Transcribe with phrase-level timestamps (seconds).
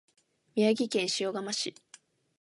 [0.55, 1.75] 宮城県塩竈市